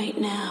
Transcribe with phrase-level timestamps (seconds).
[0.00, 0.49] right now.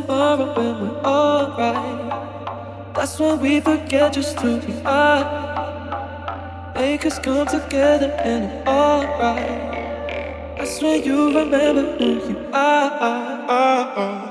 [0.00, 2.94] tomorrow when we're alright.
[2.94, 6.72] That's when we forget just who we are.
[6.74, 10.58] Make us come together and it's alright.
[10.58, 14.29] That's when you remember who you are.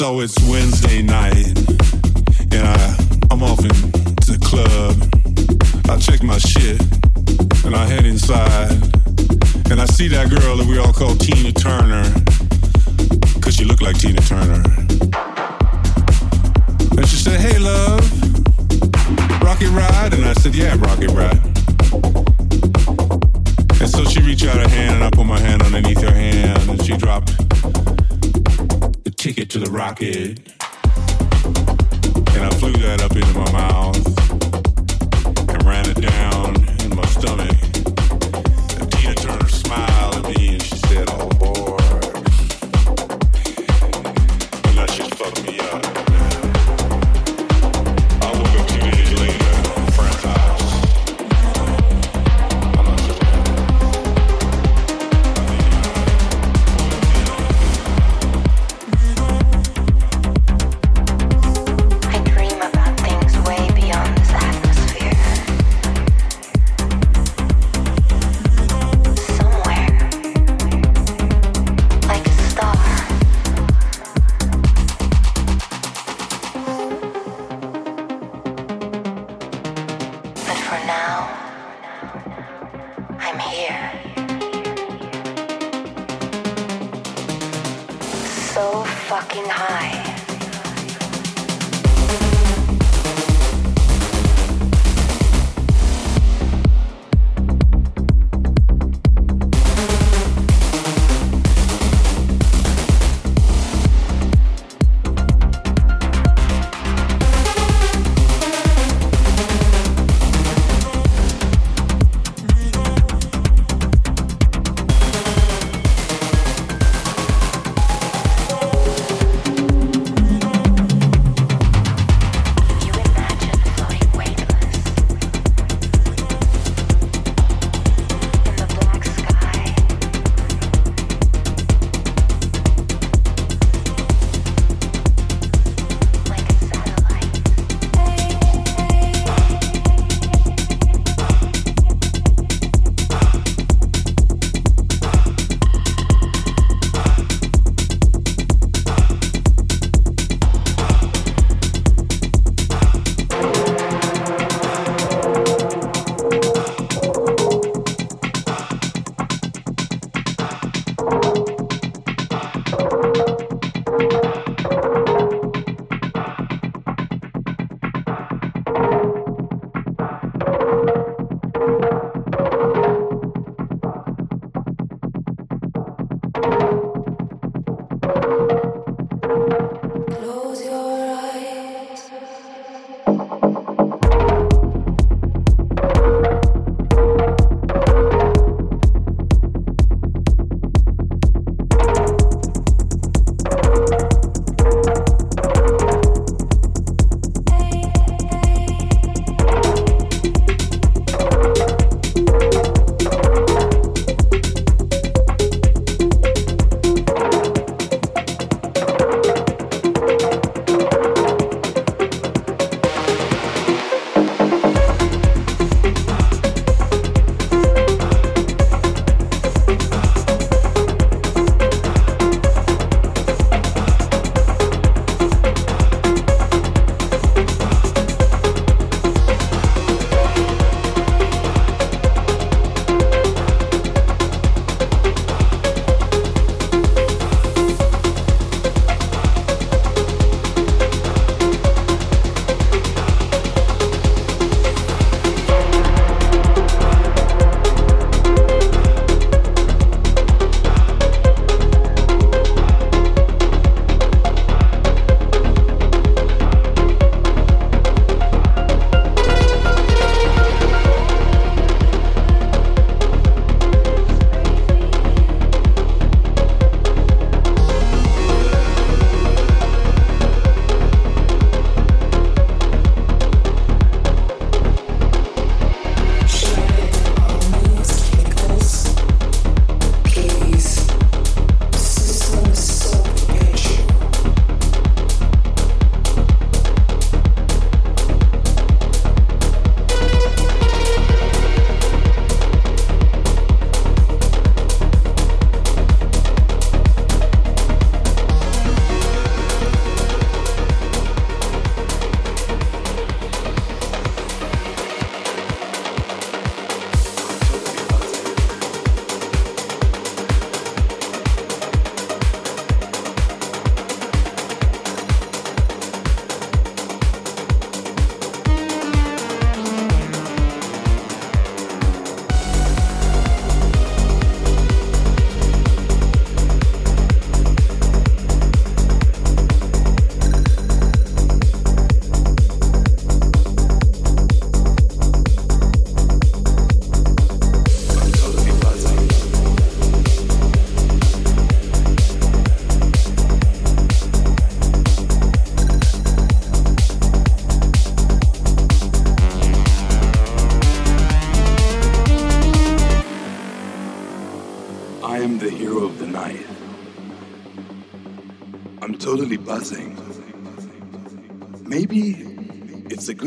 [0.00, 0.42] So it's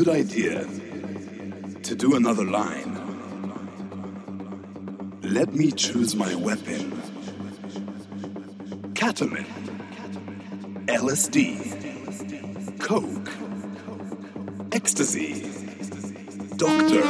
[0.04, 0.66] good idea
[1.82, 2.92] to do another line.
[5.22, 6.92] Let me choose my weapon.
[8.92, 9.46] Ketamine,
[10.88, 11.40] LSD,
[12.80, 13.30] Coke,
[14.72, 15.50] Ecstasy,
[16.58, 17.02] Doctor.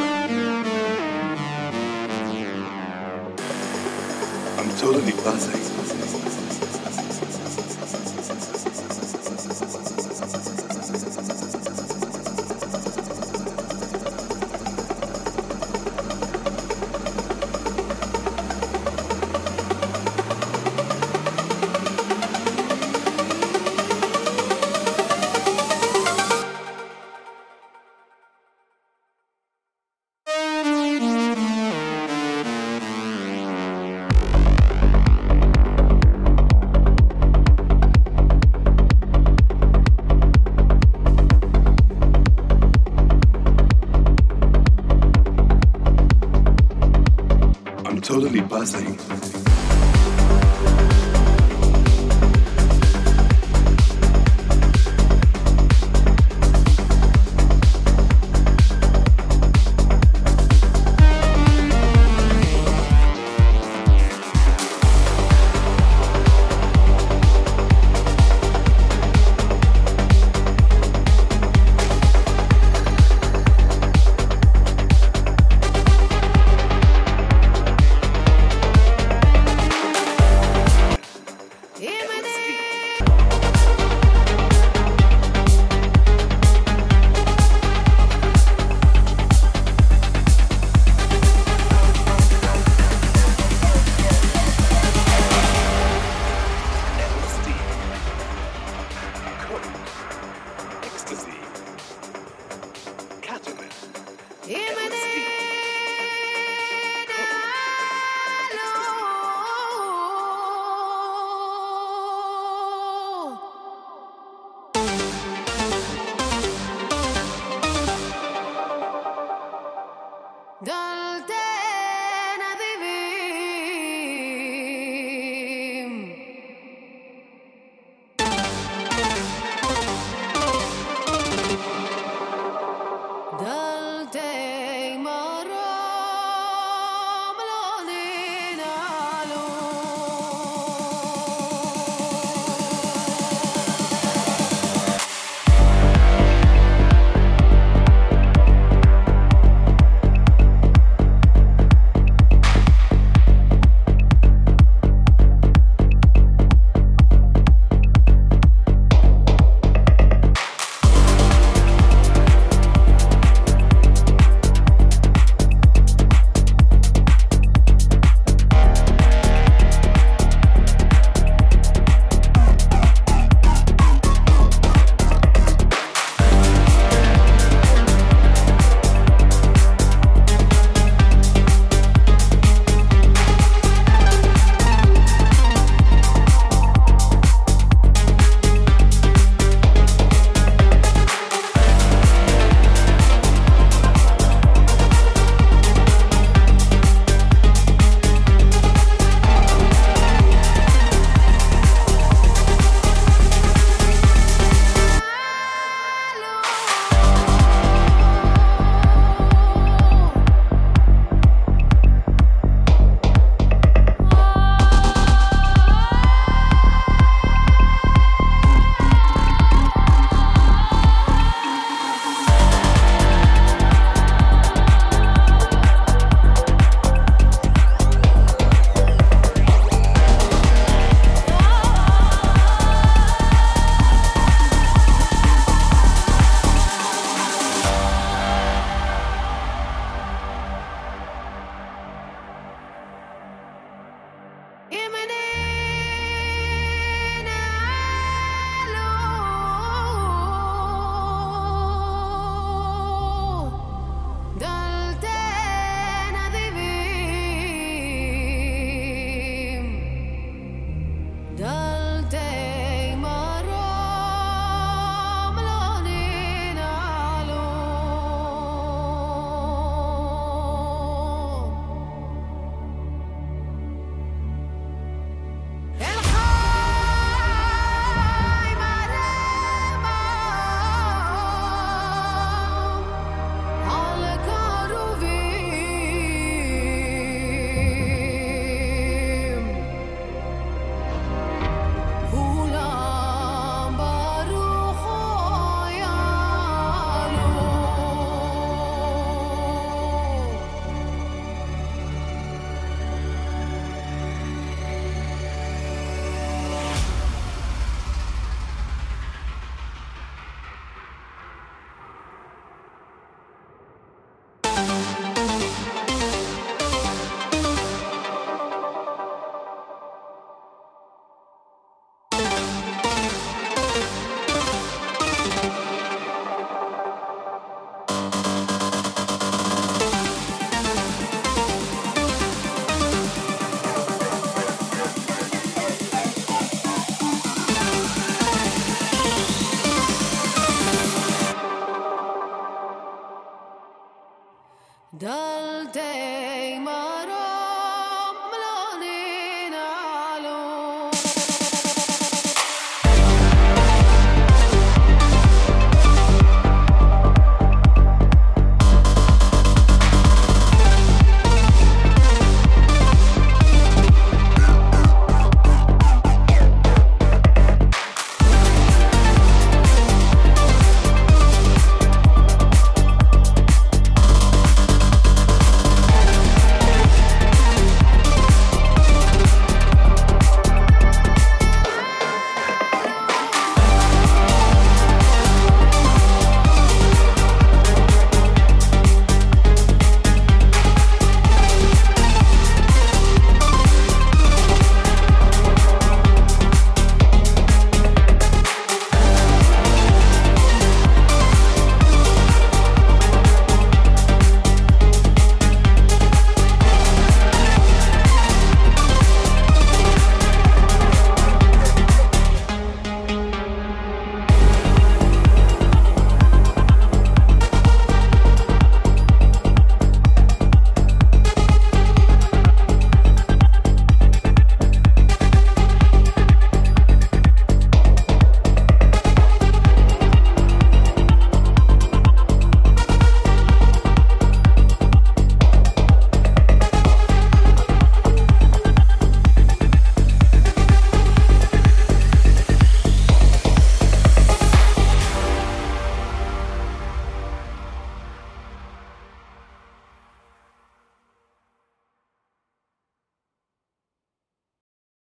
[4.60, 5.73] I'm totally buzzing.